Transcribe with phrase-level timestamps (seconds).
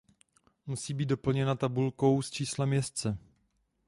[0.65, 3.17] Musí být doplněna tabulkou s číslem jezdce.